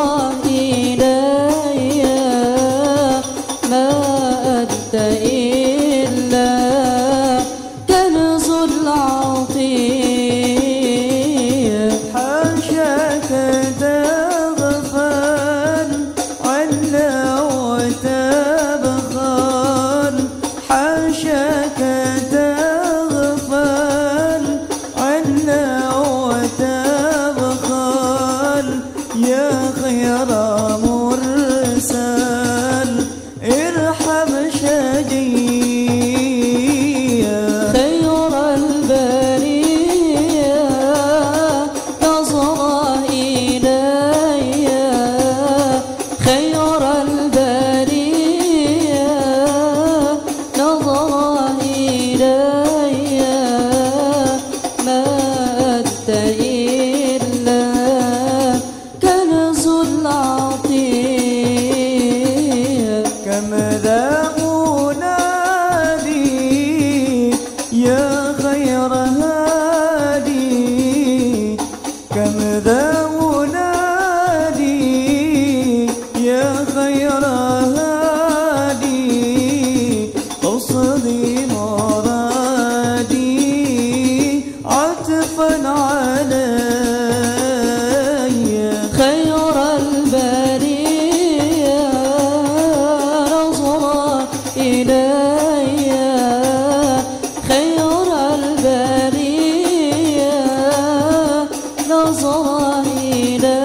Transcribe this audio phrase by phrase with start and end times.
[102.26, 103.55] صاعدا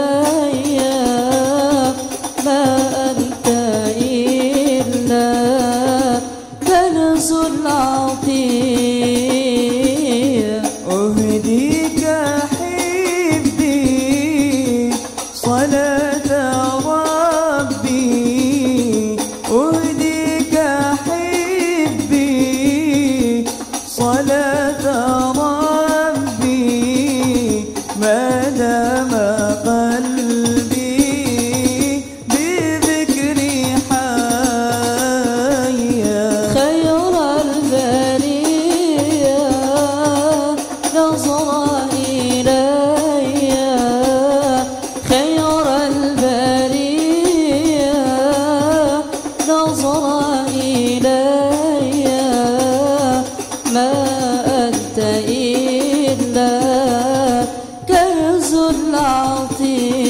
[59.02, 60.01] 到底。